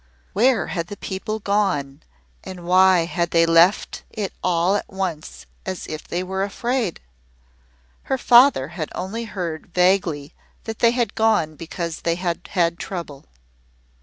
[0.33, 2.01] Where had the people gone
[2.43, 6.99] and why had they left it all at once as if they were afraid?
[8.09, 10.33] Her father had only heard vaguely
[10.63, 13.25] that they had gone because they had had trouble.